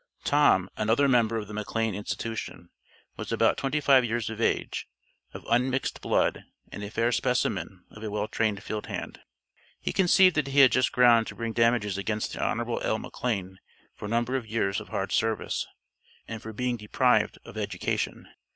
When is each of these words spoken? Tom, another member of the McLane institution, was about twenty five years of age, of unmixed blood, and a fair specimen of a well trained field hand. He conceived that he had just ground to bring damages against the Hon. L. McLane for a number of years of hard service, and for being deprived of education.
Tom, 0.23 0.67
another 0.77 1.07
member 1.07 1.37
of 1.37 1.47
the 1.47 1.53
McLane 1.53 1.93
institution, 1.93 2.71
was 3.17 3.31
about 3.31 3.55
twenty 3.55 3.79
five 3.79 4.03
years 4.03 4.31
of 4.31 4.41
age, 4.41 4.87
of 5.31 5.45
unmixed 5.47 6.01
blood, 6.01 6.43
and 6.71 6.83
a 6.83 6.89
fair 6.89 7.11
specimen 7.11 7.83
of 7.91 8.01
a 8.03 8.09
well 8.09 8.27
trained 8.27 8.63
field 8.63 8.87
hand. 8.87 9.19
He 9.79 9.93
conceived 9.93 10.33
that 10.37 10.47
he 10.47 10.61
had 10.61 10.71
just 10.71 10.91
ground 10.91 11.27
to 11.27 11.35
bring 11.35 11.53
damages 11.53 11.99
against 11.99 12.33
the 12.33 12.43
Hon. 12.43 12.61
L. 12.79 12.97
McLane 12.97 13.57
for 13.93 14.05
a 14.05 14.09
number 14.09 14.35
of 14.35 14.47
years 14.47 14.81
of 14.81 14.89
hard 14.89 15.11
service, 15.11 15.67
and 16.27 16.41
for 16.41 16.51
being 16.51 16.77
deprived 16.77 17.37
of 17.45 17.55
education. 17.55 18.27